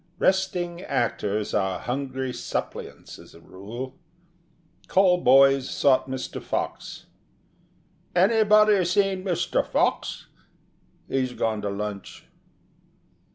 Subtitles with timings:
[0.17, 3.99] Resting actors are hungry suppliants as a rule.
[4.87, 6.41] Call boys sought Mr.
[6.41, 7.05] Fox.
[8.15, 9.63] "Anybody seen Mr.
[9.63, 10.25] Fox?
[11.07, 12.25] He's gone to lunch."